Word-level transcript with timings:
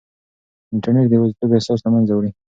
انټرنیټ 0.73 1.05
د 1.09 1.11
یوازیتوب 1.17 1.49
احساس 1.53 1.79
له 1.83 1.89
منځه 1.95 2.11
وړي. 2.13 2.31